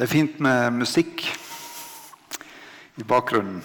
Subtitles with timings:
[0.00, 1.26] Det er fint med musikk
[2.96, 3.58] i bakgrunnen.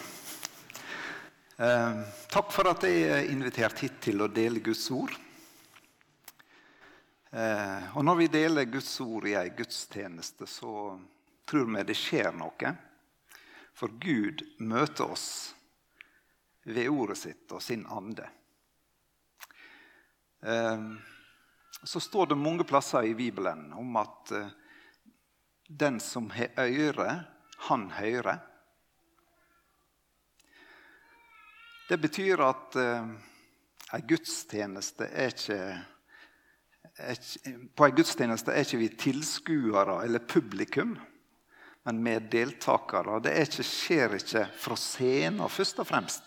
[1.55, 5.13] Eh, takk for at jeg er invitert hit til å dele Guds ord.
[7.32, 10.74] Eh, og når vi deler Guds ord i ei gudstjeneste, så
[11.48, 12.74] tror vi det skjer noe.
[13.72, 15.29] For Gud møter oss
[16.67, 18.27] ved ordet sitt og sin ande.
[20.44, 20.84] Eh,
[21.80, 24.54] så står det mange plasser i Bibelen om at eh,
[25.68, 27.23] den som har øre,
[27.70, 28.38] han hører.
[31.90, 33.10] Det betyr at eh,
[33.94, 35.59] ei gudstjeneste er ikke,
[37.76, 40.96] På ei gudstjeneste er ikke vi tilskuere eller publikum,
[41.86, 42.04] men.
[42.04, 46.23] Det er ikke, skjer ikke fra scenen først og fremst,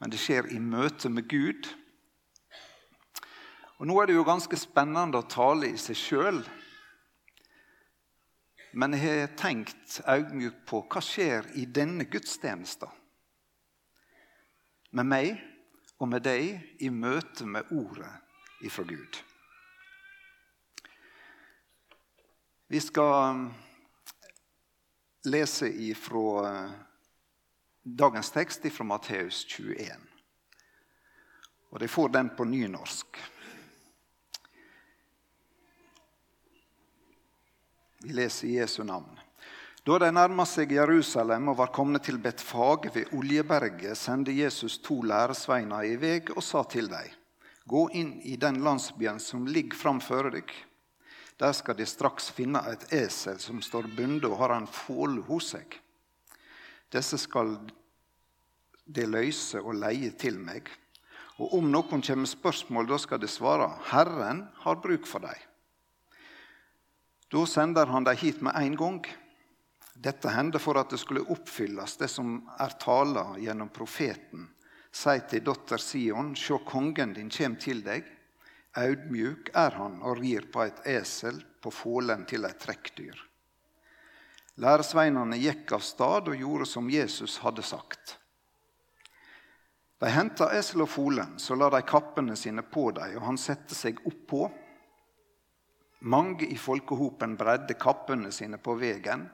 [0.00, 1.68] men det skjer i møte med Gud.
[3.78, 6.40] Og Nå er det jo ganske spennende å tale i seg sjøl.
[8.76, 12.90] Men jeg har tenkt audmjukt på hva skjer i denne gudstjenesten.
[14.92, 15.30] Med meg
[15.96, 18.10] og med deg i møte med ordet
[18.68, 19.16] ifra Gud.
[22.68, 23.46] Vi skal
[25.30, 26.76] lese ifra uh,
[27.80, 30.04] dagens tekst fra Matteus 21.
[31.72, 33.22] Og de får den på nynorsk.
[38.06, 39.18] Vi leser i Jesu navn.
[39.82, 45.00] Da de nærma seg Jerusalem og var kommet til Betfage ved Oljeberget, sendte Jesus to
[45.02, 47.16] læresveiner i vei og sa til dem.:
[47.66, 50.54] Gå inn i den landsbyen som ligger framfor dere.
[51.40, 55.50] Der skal de straks finne et esel som står bundet og har en fål hos
[55.56, 55.66] seg.
[56.94, 57.56] Disse skal
[58.86, 60.70] de løse og leie til meg.
[61.42, 65.42] Og om noen kommer med spørsmål, da skal de svare:" Herren har bruk for dem.
[67.32, 69.00] Da sender han dem hit med en gang.
[69.94, 74.50] Dette hendte for at det skulle oppfylles, det som er tala gjennom profeten.
[74.92, 78.04] Si til dotter Sion, sjå kongen din kjem til deg.
[78.76, 83.16] Audmjuk er han og rir på et esel, på fålen til et trekkdyr.
[84.62, 88.16] Læresveinene gikk av stad og gjorde som Jesus hadde sagt.
[90.00, 93.76] De henta esel og folen, så la de kappene sine på dem, og han satte
[93.76, 94.46] seg oppå.
[96.06, 99.24] Mange i folkehopen bredde kappene sine på vegen.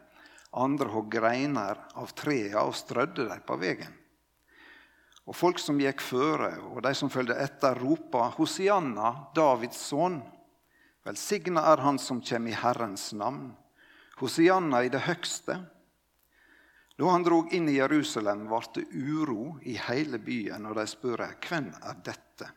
[0.57, 3.93] Andre hogg greiner av trea og strødde dem på vegen.
[5.29, 10.19] Og folk som gikk føre, og de som fulgte etter, ropa Hosianna, Davids sønn.
[11.05, 13.53] Velsigna er han som kommer i Herrens navn.
[14.19, 15.59] Hosianna i det høgste.
[16.97, 21.29] Da han drog inn i Jerusalem, ble det uro i hele byen, og de spurte
[21.49, 22.49] hvem er dette?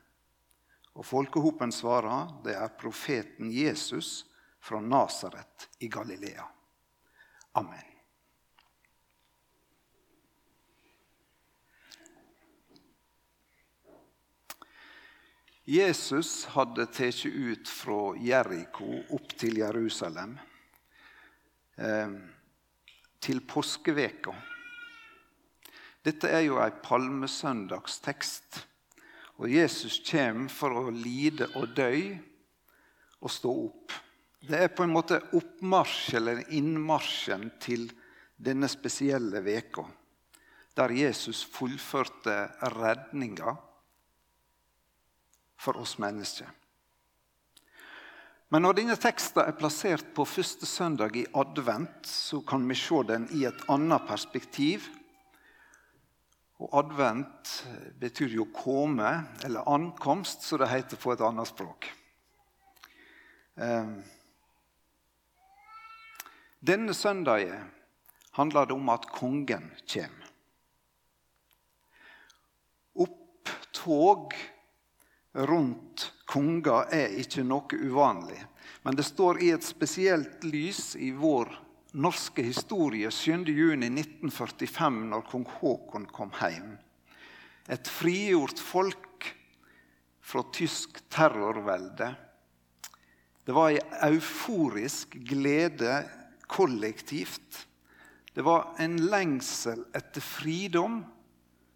[0.96, 4.24] Og folkehopen svarer det er profeten Jesus
[4.64, 6.48] fra Nasaret i Galilea.
[7.60, 7.92] Amen.
[15.66, 20.36] Jesus hadde tatt ut fra Jeriko opp til Jerusalem
[21.82, 22.12] eh,
[23.18, 24.36] til påskeveka.
[26.06, 28.62] Dette er jo ei palmesøndagstekst.
[29.36, 31.92] Og Jesus kommer for å lide og dø
[33.20, 33.96] og stå opp.
[34.46, 37.88] Det er på en måte oppmarsj eller innmarsjen til
[38.36, 39.86] denne spesielle veka,
[40.76, 42.36] der Jesus fullførte
[42.76, 43.56] redninga
[45.58, 46.52] for oss mennesker.
[48.54, 53.02] Men når denne teksten er plassert på første søndag i advent, så kan vi se
[53.10, 54.86] den i et annet perspektiv
[56.64, 57.52] og advent
[58.00, 59.10] betyr jo komme,
[59.44, 61.90] eller ankomst, som det heter på et annet språk.
[63.60, 63.98] Ehm,
[66.60, 67.68] denne søndagen
[68.40, 70.32] handler det om at kongen kommer.
[72.96, 74.34] Opptog
[75.36, 78.40] rundt konger er ikke noe uvanlig.
[78.84, 81.52] Men det står i et spesielt lys i vår
[81.96, 86.76] norske historie 7.6.1945, når kong Haakon kom hjem.
[87.72, 89.30] Et frigjort folk
[90.26, 92.12] fra tysk terrorvelde.
[93.46, 96.02] Det var ei euforisk glede
[96.50, 97.68] kollektivt.
[98.34, 101.04] Det var en lengsel etter fridom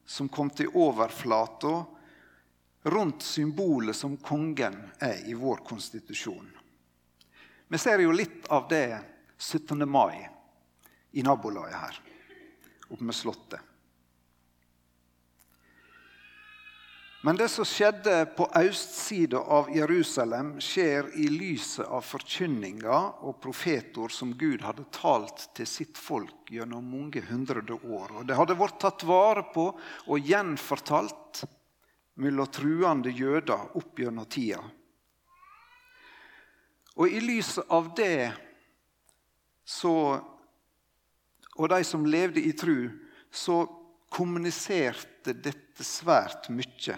[0.10, 1.75] som kom til overflata
[2.89, 6.50] rundt symbolet som kongen er i vår konstitusjon.
[7.69, 9.00] Vi ser jo litt av det
[9.39, 9.89] 17.
[9.89, 10.27] mai
[11.12, 12.00] i nabolaget her,
[12.91, 13.62] oppe med Slottet.
[17.21, 24.13] Men det som skjedde på østsida av Jerusalem, skjer i lyset av forkynninga og profetord
[24.15, 28.21] som Gud hadde talt til sitt folk gjennom mange hundre år.
[28.21, 31.44] Og Det hadde vært tatt vare på og gjenfortalt
[32.24, 34.63] mellom truende jøder opp gjennom tida.
[37.00, 38.31] Og i lyset av det
[39.69, 39.94] så,
[41.56, 42.89] og de som levde i tru,
[43.30, 43.62] så
[44.10, 46.95] kommuniserte dette svært mye.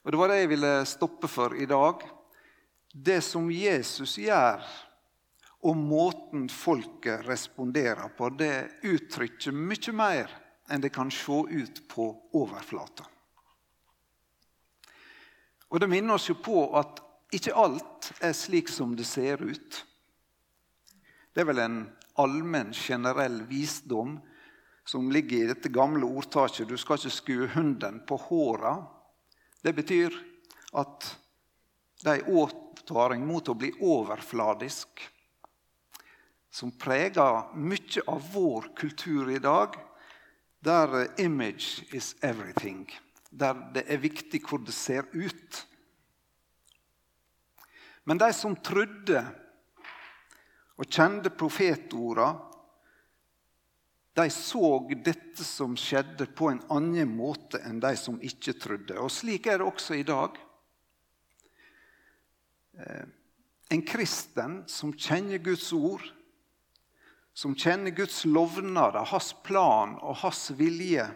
[0.00, 2.06] Og Det var det jeg ville stoppe for i dag.
[2.92, 4.62] Det som Jesus gjør,
[5.66, 10.30] og måten folket responderer på, det uttrykker mye mer
[10.70, 12.06] enn det kan se ut på
[12.38, 13.04] overflata.
[15.70, 17.02] Og Det minner oss jo på at
[17.34, 19.84] ikke alt er slik som det ser ut.
[21.40, 21.84] Det er vel en
[22.20, 24.18] allmenn, generell visdom
[24.84, 28.84] som ligger i dette gamle ordtaket 'du skal ikke skue hunden på håra'.
[29.64, 30.12] Det betyr
[30.76, 31.16] at
[32.04, 35.00] det er en advaring mot å bli overfladisk,
[36.50, 39.80] som preger mye av vår kultur i dag,
[40.60, 42.90] der 'image is everything',
[43.32, 45.66] der det er viktig hvor det ser ut.
[48.04, 49.24] Men de som trodde
[50.80, 52.30] og kjente profetorda,
[54.16, 54.70] de så
[55.04, 58.96] dette som skjedde, på en annen måte enn de som ikke trodde.
[58.98, 60.38] Og slik er det også i dag.
[62.80, 63.04] Eh,
[63.70, 66.02] en kristen som kjenner Guds ord,
[67.36, 71.06] som kjenner Guds lovnader, hans plan og hans vilje,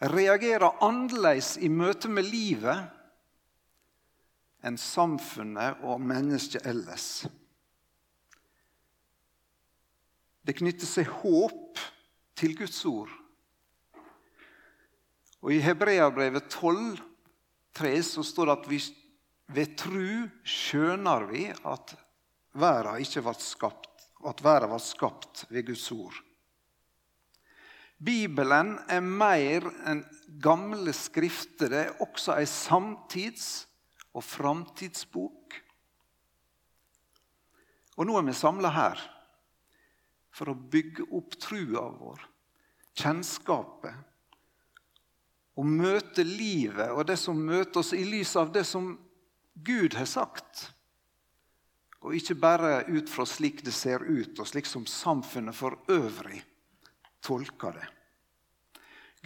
[0.00, 2.88] reagerer annerledes i møte med livet
[4.64, 7.26] enn samfunnet og mennesket ellers.
[10.46, 11.80] Det knytter seg håp
[12.38, 13.10] til Guds ord.
[15.40, 17.00] Og I Hebreabrevet 12,
[17.76, 18.80] 3, så står det at vi,
[19.50, 20.08] ved tru
[20.46, 21.94] skjønner vi at
[22.60, 26.18] verden ikke ble skapt, at verden var skapt ved Guds ord.
[28.00, 30.00] Bibelen er mer enn
[30.40, 31.68] gamle skrifter.
[31.68, 33.66] Det er også ei samtids-
[34.16, 35.56] og framtidsbok.
[38.00, 39.02] Og nå er vi samla her
[40.30, 42.22] for å bygge opp trua vår,
[42.98, 43.94] kjennskapet,
[45.60, 48.94] og møte livet og det som møter oss, i lys av det som
[49.54, 50.70] Gud har sagt.
[52.00, 56.40] Og ikke bare ut fra slik det ser ut, og slik som samfunnet for øvrig
[57.20, 57.88] tolker det.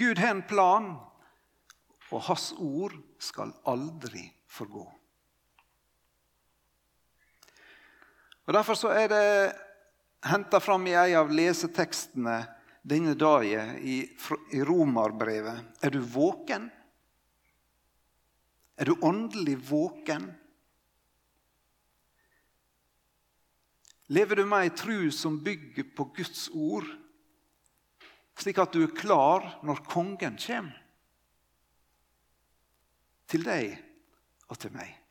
[0.00, 0.88] Gud har en plan,
[2.10, 4.84] og hans ord skal aldri forgå.
[8.44, 9.28] Og Derfor så er det
[10.24, 12.38] henta fram i en av lesetekstene
[12.82, 13.98] denne dagen i,
[14.52, 15.80] i Romarbrevet.
[15.84, 16.70] Er du våken?
[18.76, 20.26] Er du åndelig våken?
[24.12, 26.84] Lever du med ei tru som bygger på Guds ord,
[28.36, 30.80] slik at du er klar når kongen kommer?
[33.24, 33.78] Til deg
[34.52, 35.03] og til meg.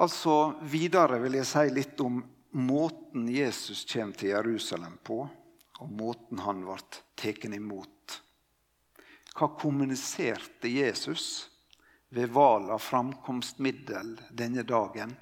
[0.00, 2.22] Altså Videre vil jeg si litt om
[2.56, 5.20] måten Jesus kommer til Jerusalem på,
[5.82, 6.78] og måten han ble
[7.18, 8.20] tatt imot.
[9.32, 11.48] Hva kommuniserte Jesus
[12.12, 15.14] ved valg av framkomstmiddel denne dagen?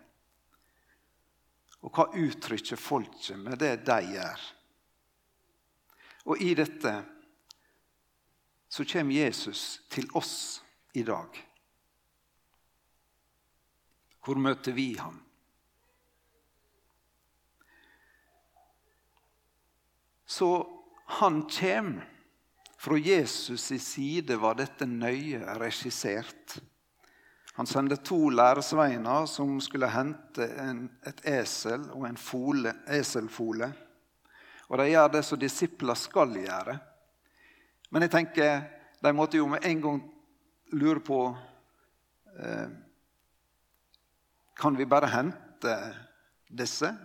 [1.80, 4.49] Og hva uttrykker folket med det de gjør?
[6.30, 6.92] Og i dette
[8.71, 10.61] så kommer Jesus til oss
[10.94, 11.50] i dag.
[14.30, 15.16] Hvor møter vi ham?
[20.22, 20.50] Så
[21.18, 21.96] han kjem.
[22.78, 26.60] Fra Jesus' side var dette nøye regissert.
[27.56, 33.72] Han sendte to læresveiner som skulle hente en, et esel og en fole, eselfole.
[34.68, 36.76] Og de gjør det som disipler skal gjøre.
[37.90, 38.62] Men jeg tenker,
[39.02, 40.00] de måtte jo med en gang
[40.70, 41.18] lure på
[42.38, 42.70] eh,
[44.61, 45.95] kan vi bare hente
[46.49, 46.97] disse?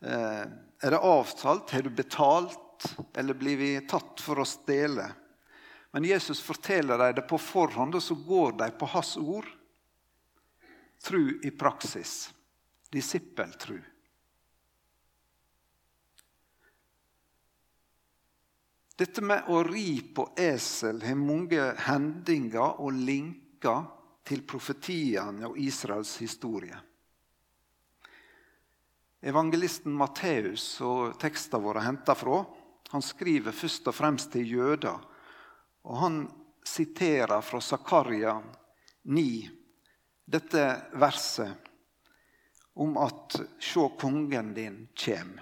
[0.00, 0.44] Eh,
[0.82, 1.70] er det avtalt?
[1.70, 2.96] Har du betalt?
[3.14, 5.06] Eller blir vi tatt for å stjele?
[5.94, 9.46] Men Jesus forteller dem det på forhånd, og så går de på hans ord.
[11.02, 12.32] Tru i praksis.
[12.90, 13.78] Disippeltru.
[18.98, 23.86] Dette med å ri på esel har mange hendinger og linker
[24.28, 26.76] til profetiene og Israels historie.
[29.20, 32.44] evangelisten Matteus og tekstene våre henta fra.
[32.92, 35.00] Han skriver først og fremst til jøder.
[35.88, 36.20] Og han
[36.64, 38.36] siterer fra Zakaria
[39.04, 39.48] 9
[40.28, 40.64] dette
[41.00, 41.68] verset
[42.78, 45.32] om at sjå kongen din kjem.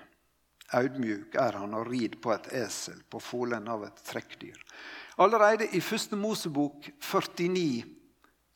[0.79, 4.57] Audmjuk er han og rid på et esel, på folen av et trekkdyr.
[5.23, 7.96] Allerede i første Mosebok 49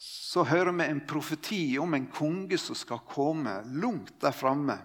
[0.01, 4.79] så hører vi en profeti om en konge som skal komme langt der framme.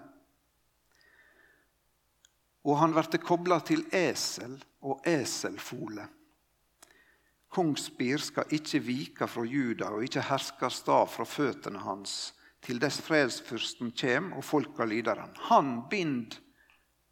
[2.67, 6.10] Og han blir kobla til esel og eselfole.
[7.48, 13.00] Kongsbir skal ikke vike fra Juda og ikke herske stad fra føttene hans, til dess
[13.05, 15.36] fredsfyrsten kjem og folka lyder han.
[15.48, 16.41] Han bind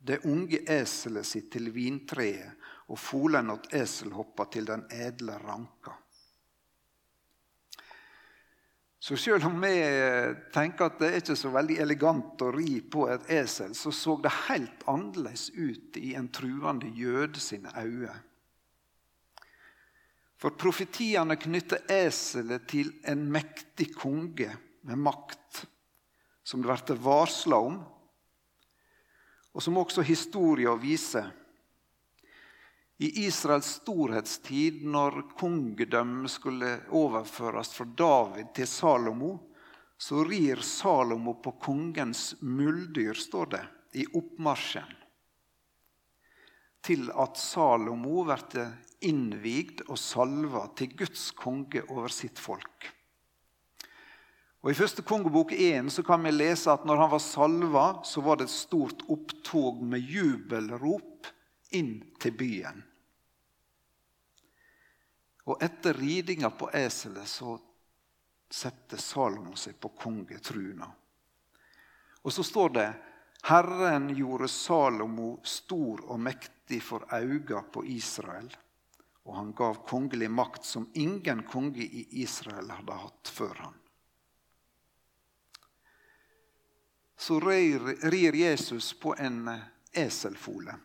[0.03, 2.59] det unge eselet sitt til vintreet,
[2.91, 5.95] og folen åt eselhoppa til den edle ranka.
[9.03, 9.71] Så selv om vi
[10.55, 14.13] tenker at det er ikke så veldig elegant å ri på et esel, så så
[14.23, 18.13] det helt annerledes ut i en truende jøde sine øyne.
[20.39, 24.47] For profetiene knytter eselet til en mektig konge
[24.87, 25.65] med makt,
[26.47, 27.81] som det blir varsla om,
[29.51, 31.27] og som også historia viser.
[33.01, 39.33] I Israels storhetstid, når kongedømmet skulle overføres fra David til Salomo,
[39.97, 43.63] så rir Salomo på kongens muldyr, står det,
[43.97, 44.89] i oppmarsjen.
[46.83, 48.73] Til at Salomo blir
[49.03, 52.91] innvigd og salva til Guds konge over sitt folk.
[54.63, 58.21] Og I første kongebok 1 så kan vi lese at når han var salva, så
[58.23, 61.27] var det et stort opptog med jubelrop
[61.75, 62.83] inn til byen.
[65.43, 67.57] Og etter ridinga på eselet så
[68.53, 70.87] setter Salomo seg på kongetruna.
[72.23, 72.87] Og så står det
[73.43, 78.47] Herren gjorde Salomo stor og mektig for auga på Israel,
[79.27, 83.75] og han gav kongelig makt som ingen konge i Israel hadde hatt før han.
[87.17, 89.47] Så rir Jesus på en
[89.91, 90.75] eselfole.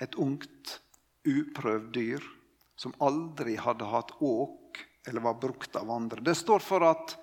[0.00, 0.80] Et ungt,
[1.28, 2.24] uprøvd dyr
[2.80, 6.22] som aldri hadde hatt åk eller var brukt av andre.
[6.24, 7.16] Det står for at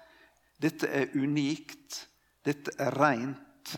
[0.62, 2.04] dette er unikt,
[2.46, 3.74] dette er rent.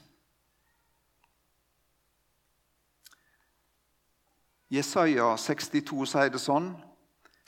[4.69, 6.73] Jesaja 62 sier det sånn.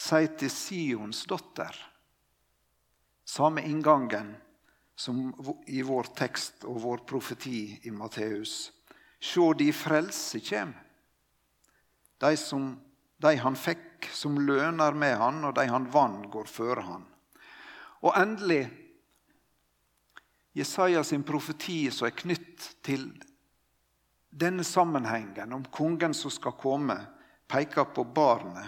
[0.02, 1.76] Si til Sions dotter.
[3.28, 4.34] Samme inngangen
[4.98, 5.30] som
[5.70, 8.72] i vår tekst og vår profeti i Matteus.
[9.22, 10.74] Sjå, de frelse kjem.
[12.22, 12.76] De, som,
[13.18, 17.08] de han fikk som løner med han, og de han vann, går føre han.
[18.02, 18.66] Og endelig
[20.54, 23.08] Jesaja sin profeti som er knytt til
[24.32, 26.98] denne sammenhengen om kongen som skal komme,
[27.48, 28.68] peker på barnet.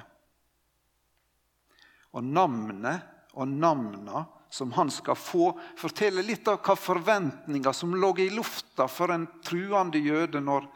[2.13, 8.11] Og navnet og navna som han skal få, forteller litt av hva forventninger som lå
[8.21, 10.67] i lufta for en truende jøde når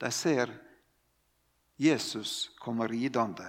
[0.00, 0.54] de ser
[1.80, 3.48] Jesus kommer ridende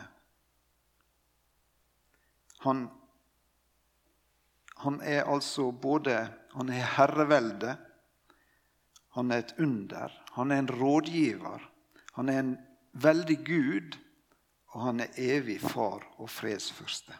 [2.62, 2.90] han,
[4.76, 7.78] han er altså både Han er herrevelde,
[9.16, 11.64] han er et under, han er en rådgiver.
[12.20, 12.50] Han er en
[12.92, 13.96] veldig Gud,
[14.76, 17.16] og han er evig far og fredsførste.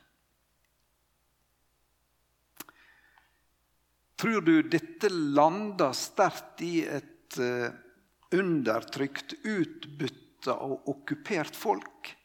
[4.20, 10.12] Tror du dette lander sterkt i et undertrykt, undertrykt,
[10.42, 12.18] utbytta og okkupert folk?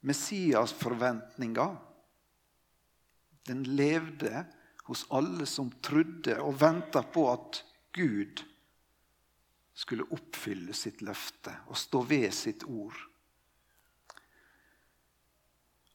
[0.00, 1.76] Messias-forventninga,
[3.46, 4.46] den levde
[4.84, 8.40] hos alle som trodde og venta på at Gud
[9.74, 12.96] skulle oppfylle sitt løfte og stå ved sitt ord.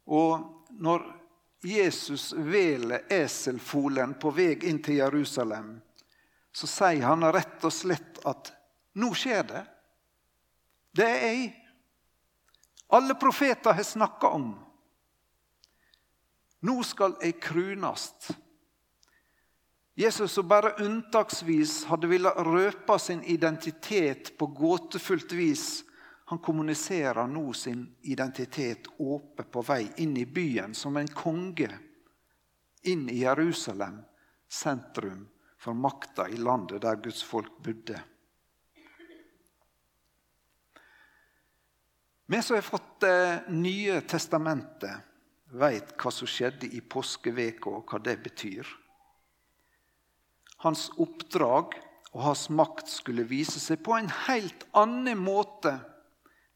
[0.05, 1.01] Og når
[1.65, 5.79] Jesus veler eselfolen på vei inn til Jerusalem,
[6.55, 8.53] så sier han rett og slett at
[8.95, 9.63] nå skjer det.
[10.95, 11.47] Det er jeg
[12.87, 14.55] alle profeter har snakka om.
[16.59, 18.29] Nå skal jeg krunast.
[19.95, 25.83] Jesus som bare unntaksvis hadde villet røpe sin identitet på gåtefullt vis,
[26.25, 31.69] han kommuniserer nå sin identitet åpe på vei inn i byen som en konge.
[32.83, 34.01] Inn i Jerusalem,
[34.49, 35.27] sentrum
[35.65, 37.97] for makta i landet der Guds folk bodde.
[42.25, 45.03] Vi som har fått Det nye testamentet,
[45.51, 48.65] veit hva som skjedde i påskeveka, og hva det betyr.
[50.63, 51.75] hans oppdrag
[52.13, 55.75] og hans makt skulle vise seg på en helt annen måte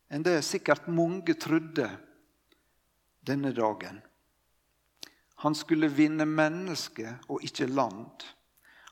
[0.10, 1.90] enn det sikkert mange trodde
[3.22, 4.00] denne dagen.
[5.44, 8.24] Han skulle vinne mennesker og ikke land.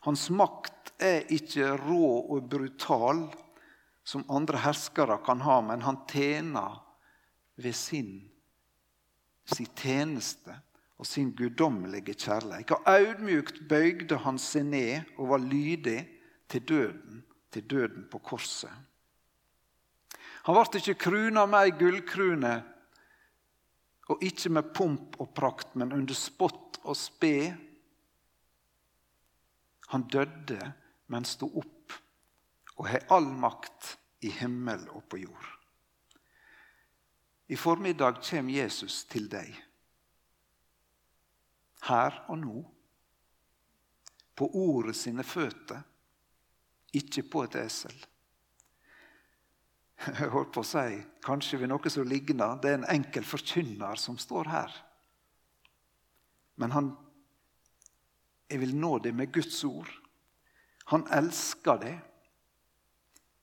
[0.08, 3.26] Hans makt er ikke rå og brutal
[4.08, 6.78] som andre herskere kan ha, men han tjener
[7.60, 8.14] ved sin,
[9.52, 10.56] sin tjeneste
[10.96, 12.72] og sin guddommelige kjærleik.
[12.72, 16.00] Og audmjukt bøygde han seg ned og var lydig
[16.48, 17.22] til døden,
[17.52, 18.72] til døden på korset.
[20.48, 22.56] Han ble ikke kruna med ei gullkrone,
[24.08, 27.52] og ikke med pomp og prakt, men under spott og spe.
[29.94, 30.74] Han døde,
[31.08, 31.96] men sto opp
[32.78, 33.94] og har all makt
[34.28, 35.54] i himmel og på jord.
[37.48, 39.54] I formiddag kommer Jesus til deg.
[41.88, 42.58] Her og nå.
[44.38, 45.80] På ordet sine føtter
[46.98, 47.96] ikke på et esel.
[50.20, 52.60] Jeg holdt på å si kanskje ved noe som ligner.
[52.62, 54.76] Det er en enkel forkynner som står her.
[56.58, 56.92] Men han
[58.50, 59.90] Jeg vil nå det med Guds ord.
[60.88, 61.96] Han elsker det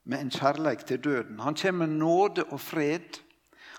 [0.05, 1.41] med en kjærleik til døden.
[1.41, 3.21] Han kommer med nåde og fred.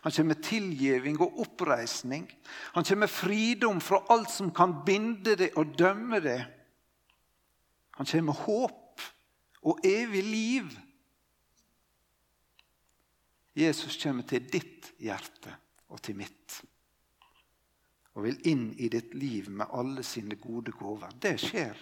[0.03, 2.27] Han kommer med tilgivning og oppreisning.
[2.73, 6.45] Han kommer med fridom fra alt som kan binde det og dømme det.
[7.97, 9.01] Han kommer med håp
[9.61, 10.69] og evig liv.
[13.55, 15.55] Jesus kommer til ditt hjerte
[15.89, 16.61] og til mitt.
[18.15, 21.11] Og vil inn i ditt liv med alle sine gode gaver.
[21.19, 21.81] Det skjer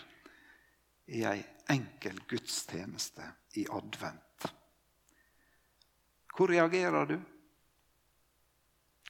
[1.13, 3.27] i ei enkel gudstjeneste
[3.61, 4.47] i advent.
[6.33, 7.19] Hvor reagerer du?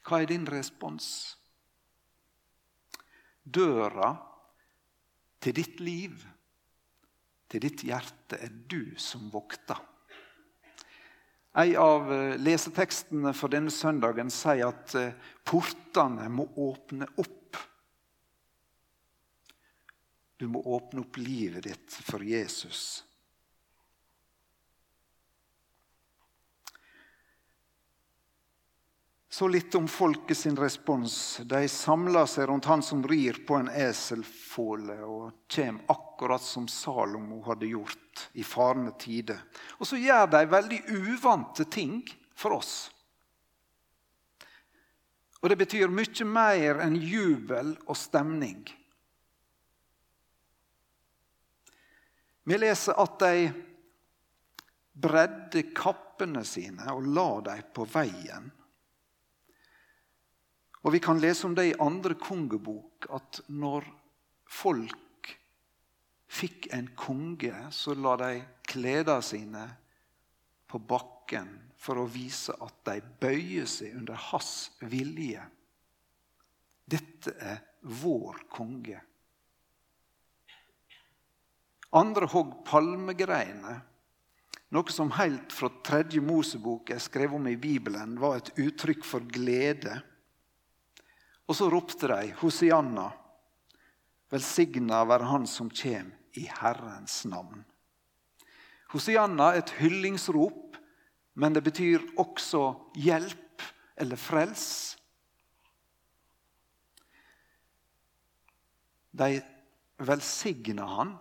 [0.04, 1.08] Hva er din respons?
[3.44, 4.12] Døra
[5.44, 6.20] til ditt liv
[7.54, 9.78] til ditt hjerte er du som vokter.
[11.54, 15.14] En av eh, lesetekstene for denne søndagen sier at eh,
[15.46, 17.60] portene må åpne opp.
[20.42, 23.04] Du må åpne opp livet ditt for Jesus.
[29.34, 31.42] Så litt om folket sin respons.
[31.44, 37.40] De samler seg rundt han som rir på en eselfåle og kommer akkurat som Salomo
[37.48, 39.42] hadde gjort i farende tider.
[39.82, 41.98] Og så gjør de veldig uvante ting
[42.38, 42.76] for oss.
[45.42, 48.62] Og det betyr mye mer enn jubel og stemning.
[52.46, 53.54] Vi leser at de
[54.94, 58.60] bredde kappene sine og la dem på veien
[60.84, 63.88] og Vi kan lese om det i andre kongebok, at når
[64.52, 65.32] folk
[66.28, 68.32] fikk en konge, så la de
[68.68, 69.64] klærne sine
[70.68, 75.44] på bakken for å vise at de bøyer seg under hans vilje.
[76.84, 79.00] Dette er vår konge.
[81.94, 83.84] Andre hogg palmegreiner.
[84.74, 89.28] Noe som helt fra tredje Mosebok er skrevet om i Bibelen, var et uttrykk for
[89.30, 90.00] glede.
[91.54, 93.12] Og så ropte de Hosianna.
[94.34, 96.08] Velsigna være Han som kjem
[96.42, 97.60] i Herrens navn.
[98.90, 100.80] Hosianna er et hyllingsrop,
[101.38, 102.62] men det betyr også
[102.98, 103.62] hjelp
[104.02, 104.64] eller frels.
[109.14, 109.28] De
[110.02, 111.12] velsigna han.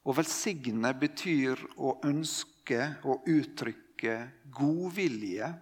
[0.00, 4.16] Å velsigne betyr å ønske og uttrykke
[4.48, 5.52] godvilje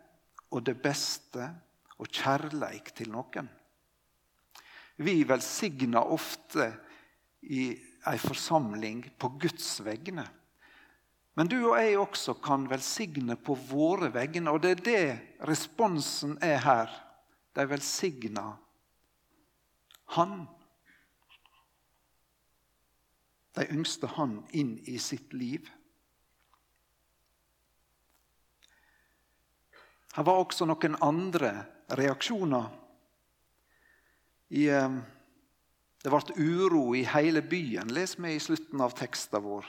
[0.55, 1.49] og det beste
[2.01, 3.49] og kjærleik til noen.
[5.01, 6.67] Vi velsigner ofte
[7.43, 7.71] i
[8.09, 10.27] ei forsamling på Guds vegne.
[11.37, 16.37] Men du og jeg også kan velsigne på våre vegne, og det er det responsen
[16.45, 16.91] er her.
[17.57, 18.59] De velsigner
[20.17, 20.49] Han.
[23.57, 25.69] De yngste Han inn i sitt liv.
[30.17, 31.53] Her var også noen andre
[31.99, 32.69] reaksjoner.
[34.51, 34.99] I, eh,
[36.03, 39.67] det ble uro i hele byen, leser vi i slutten av teksten vår.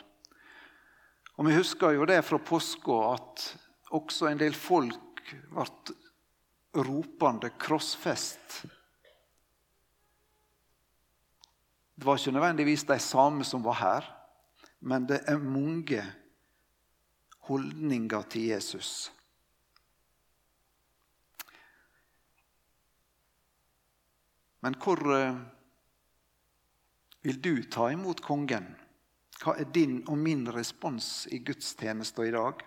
[1.37, 3.45] Og Vi husker jo det fra påska at
[3.91, 5.65] også en del folk ble
[6.75, 8.65] ropende 'krossfest'.
[11.95, 14.05] Det var ikke nødvendigvis de samme som var her,
[14.79, 16.01] men det er mange
[17.39, 19.11] holdninger til Jesus.
[24.61, 25.37] Men hvor eh,
[27.21, 28.67] vil du ta imot kongen?
[29.41, 32.61] Hva er din og min respons i gudstjenesten i dag?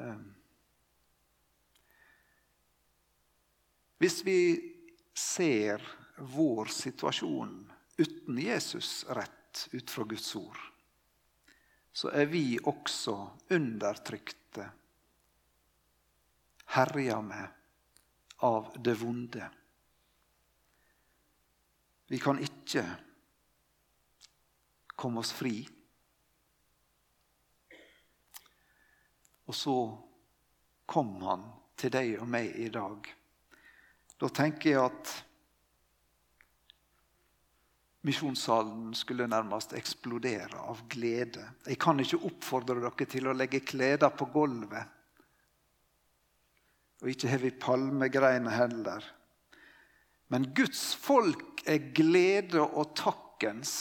[0.00, 0.24] Ehm.
[4.00, 4.38] Hvis vi
[5.16, 5.84] ser
[6.16, 7.54] vår situasjon
[7.96, 10.58] uten Jesus rett ut fra Guds ord,
[11.92, 13.16] så er vi også
[13.56, 14.68] undertrykte,
[16.76, 17.65] herja med
[18.44, 19.48] av det vonde.
[22.06, 22.84] Vi kan ikke
[24.96, 25.60] komme oss fri.
[29.46, 29.76] Og så
[30.86, 31.46] kom han
[31.78, 33.08] til deg og meg i dag.
[34.16, 35.14] Da tenker jeg at
[38.06, 41.42] misjonssalen skulle nærmest eksplodere av glede.
[41.66, 44.95] Jeg kan ikke oppfordre dere til å legge kleder på gulvet.
[47.02, 49.04] Og ikke har vi palmegreiner heller.
[50.32, 53.74] Men Guds folk er glede og takkens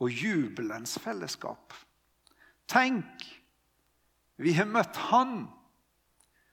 [0.00, 1.74] og jubelens fellesskap.
[2.70, 3.24] Tenk,
[4.40, 5.44] vi har møtt Han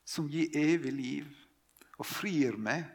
[0.07, 1.27] som gir evig liv
[1.97, 2.85] og frir meg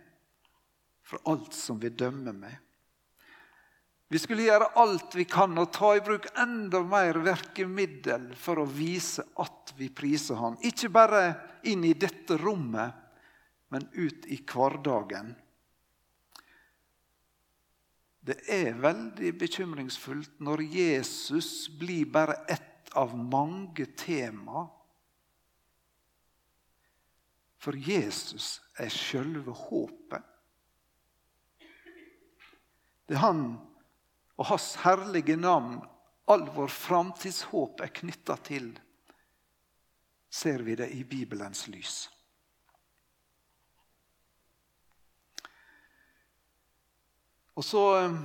[1.05, 2.57] fra alt som vil dømme meg.
[4.13, 8.67] Vi skulle gjøre alt vi kan og ta i bruk enda mer virkemiddel for å
[8.69, 10.59] vise at vi priser Han.
[10.69, 11.23] Ikke bare
[11.65, 12.93] inn i dette rommet,
[13.73, 15.33] men ut i hverdagen.
[18.21, 24.69] Det er veldig bekymringsfullt når Jesus blir bare ett av mange tema.
[27.57, 30.33] For Jesus er sjølve håpet.
[33.09, 33.47] Det er han
[34.43, 35.77] og hans herlige navn
[36.27, 38.73] all vår framtidshåp er knytta til,
[40.27, 42.09] ser vi det i Bibelens lys.
[47.55, 48.19] Og så eh,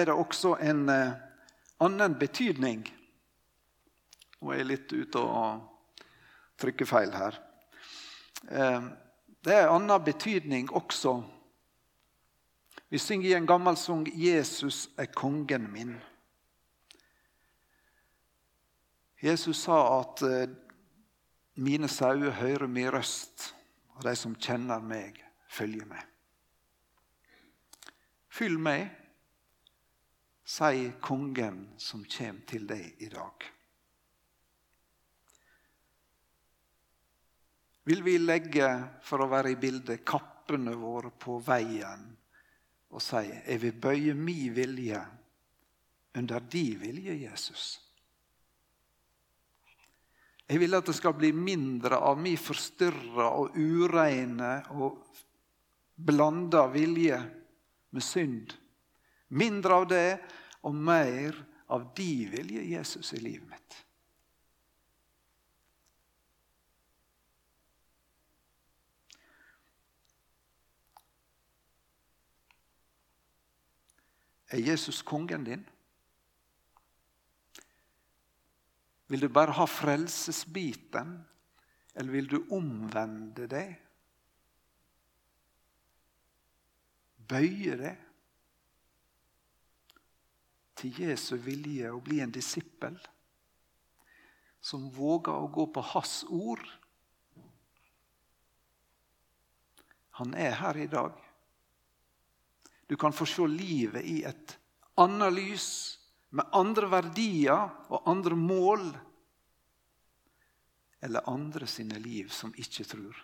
[0.00, 1.12] er det også en eh,
[1.84, 2.86] annen betydning
[4.40, 5.94] Nå er jeg litt ute og
[6.60, 7.36] trykker feil her.
[8.48, 8.90] Eh,
[9.44, 11.18] det er en annen betydning også
[12.88, 16.00] vi synger i en gammel sang 'Jesus er kongen min'.
[19.22, 20.48] Jesus sa at eh,
[21.56, 23.54] 'mine sauer hører min røst',
[23.94, 26.04] og de som kjenner meg, følger meg.
[28.28, 28.90] Fyll meg,
[30.44, 33.46] sier kongen som kommer til deg i dag.
[37.84, 38.68] Vil vi legge,
[39.04, 42.04] for å være i bildet, kappene våre på veien
[42.94, 45.00] og sier, 'Jeg vil bøye min vilje
[46.14, 47.80] under din vilje, Jesus'.
[50.48, 55.00] Jeg vil at det skal bli mindre av min forstyrra og ureine og
[55.96, 57.18] blanda vilje
[57.90, 58.52] med synd.
[59.28, 60.18] Mindre av det
[60.62, 63.84] og mer av din vilje, Jesus, i livet mitt.
[74.52, 75.64] Er Jesus kongen din?
[79.06, 81.16] Vil du bare ha frelsesbiten,
[81.94, 83.74] eller vil du omvende deg?
[87.24, 88.00] Bøye deg
[90.76, 92.98] til Jesu vilje og bli en disippel
[94.64, 96.64] som våger å gå på hans ord?
[100.20, 101.23] Han er her i dag.
[102.86, 104.58] Du kan få se livet i et
[105.00, 105.68] annet lys,
[106.34, 108.88] med andre verdier og andre mål.
[111.04, 113.20] Eller andre sine liv som ikke tror.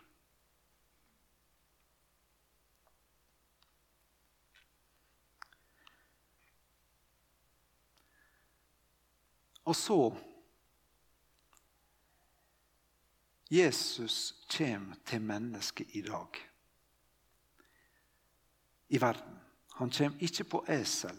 [9.71, 9.99] Og så
[13.51, 16.39] Jesus kommer til mennesket i dag.
[18.89, 19.40] I verden.
[19.81, 21.17] Han kommer ikke på esel.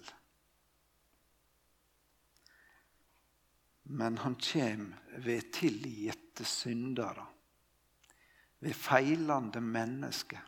[3.83, 7.25] Men han kommer ved tilgitte syndere,
[8.59, 10.45] ved feilende mennesker.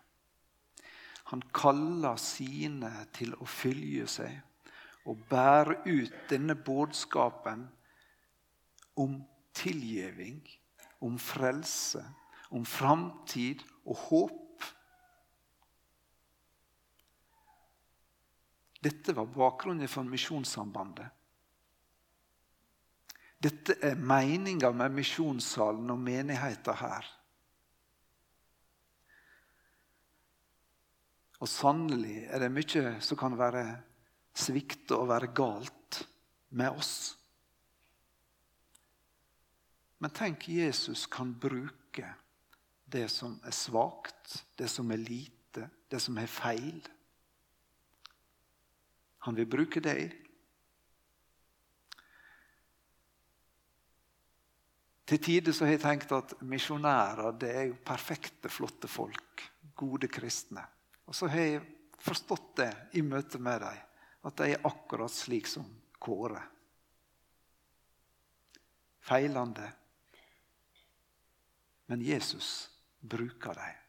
[1.34, 4.38] Han kaller sine til å følge seg
[5.10, 7.66] og bære ut denne budskapen
[8.96, 9.18] om
[9.58, 10.44] tilgivning,
[11.02, 12.06] om frelse,
[12.54, 14.43] om framtid og håp.
[18.84, 21.08] Dette var bakgrunnen for Misjonssambandet.
[23.44, 27.08] Dette er meninga med misjonssalen og menigheten her.
[31.44, 33.66] Og sannelig er det mye som kan være
[34.34, 36.00] svikte og være galt
[36.56, 36.96] med oss.
[40.00, 42.08] Men tenk, Jesus kan bruke
[42.94, 46.80] det som er svakt, det som er lite, det som er feil.
[49.24, 50.12] Han vil bruke deg.
[55.08, 59.44] Til tider så har jeg tenkt at misjonærer det er jo perfekte, flotte folk.
[59.76, 60.64] Gode kristne.
[61.08, 61.64] Og så har jeg
[62.04, 63.80] forstått det i møte med dem,
[64.24, 65.68] at de er akkurat slik som
[66.04, 66.42] Kåre.
[69.04, 69.70] Feilende.
[71.92, 72.50] Men Jesus
[73.00, 73.83] bruker dem.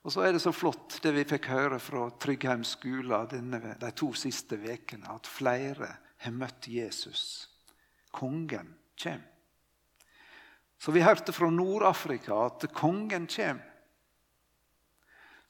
[0.00, 4.12] Og så er det så flott det vi fikk høre fra Tryggheim skole de to
[4.16, 5.90] siste ukene, at flere
[6.24, 7.50] har møtt Jesus.
[8.12, 9.26] Kongen kommer.
[10.80, 13.66] Så vi hørte fra Nord-Afrika at kongen kommer.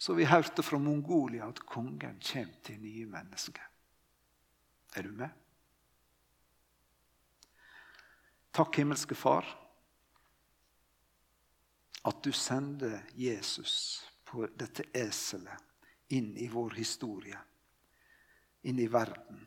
[0.01, 3.63] Så vi hørte fra Mongolia at kongen kommer til nye mennesker.
[4.97, 5.29] Er du med?
[8.51, 9.47] Takk, himmelske Far,
[12.03, 14.01] at du sender Jesus
[14.31, 17.39] på dette eselet inn i vår historie,
[18.63, 19.47] inn i verden.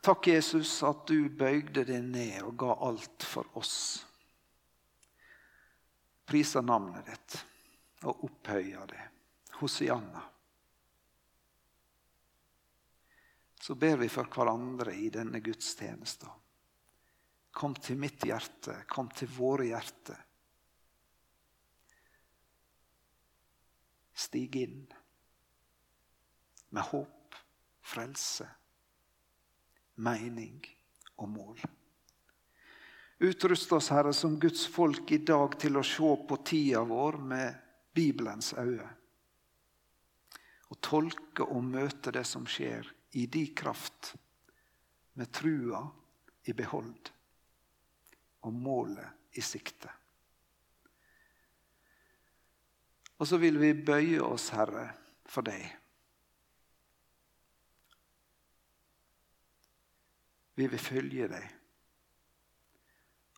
[0.00, 3.74] Takk, Jesus, at du bøyde deg ned og ga alt for oss.
[6.24, 7.36] Priser navnet ditt
[8.08, 9.02] og opphøyer det.
[9.60, 10.22] Hosianna.
[13.60, 16.32] Så ber vi for hverandre i denne gudstjenesten.
[17.52, 20.16] Kom til mitt hjerte, kom til våre hjerter.
[24.20, 24.82] Stig inn
[26.70, 27.36] med håp,
[27.82, 28.46] frelse,
[30.04, 30.60] mening
[31.16, 31.62] og mål.
[33.20, 37.58] Utrust oss, Herre, som Guds folk i dag til å se på tida vår med
[37.96, 38.88] Bibelens øyne.
[40.70, 42.86] Og tolke og møte det som skjer,
[43.18, 44.12] i di kraft,
[45.18, 45.82] med trua
[46.46, 47.10] i behold
[48.46, 49.90] og målet i sikte.
[53.20, 54.86] Og så vil vi bøye oss, Herre,
[55.28, 55.66] for deg.
[60.56, 61.56] Vi vil følge deg.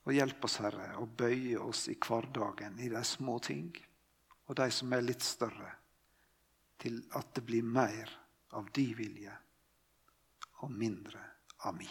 [0.07, 3.73] Og hjelp oss, Herre, å bøye oss i hverdagen, i de små ting
[4.51, 5.71] og de som er litt større,
[6.83, 8.11] til at det blir mer
[8.59, 9.35] av din vilje
[10.63, 11.23] og mindre
[11.67, 11.91] av mi.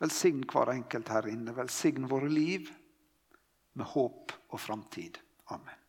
[0.00, 1.54] Velsign hver enkelt her inne.
[1.56, 2.68] Velsign våre liv
[3.78, 5.18] med håp og framtid.
[5.54, 5.83] Amen.